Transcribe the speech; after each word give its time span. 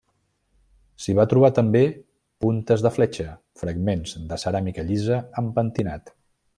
S'hi 1.03 1.13
va 1.19 1.25
trobar 1.33 1.51
també 1.59 1.81
puntes 2.45 2.87
de 2.87 2.93
fletxa, 2.97 3.29
fragments 3.63 4.17
de 4.33 4.43
ceràmica 4.47 4.91
llisa 4.91 5.25
amb 5.43 5.59
pentinat. 5.61 6.13